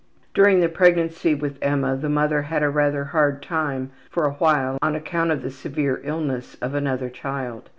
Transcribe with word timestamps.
During 0.33 0.61
the 0.61 0.67
pregnancy 0.67 1.35
with 1.35 1.59
Emma 1.61 1.95
the 1.95 2.09
mother 2.09 2.41
had 2.41 2.63
a 2.63 2.69
rather 2.71 3.03
hard 3.03 3.43
time 3.43 3.91
for 4.09 4.25
a 4.25 4.33
while 4.33 4.79
on 4.81 4.95
account 4.95 5.29
of 5.29 5.43
the 5.43 5.51
severe 5.51 6.01
illness 6.03 6.57
of 6.59 6.73
another 6.73 7.11
child. 7.11 7.69